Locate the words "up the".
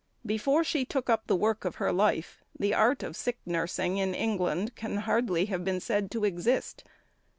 1.11-1.35